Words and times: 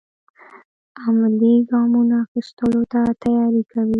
عملي 1.03 1.53
ګامونو 1.69 2.15
اخیستلو 2.25 2.81
ته 2.91 3.01
تیاری 3.21 3.63
کوي. 3.71 3.89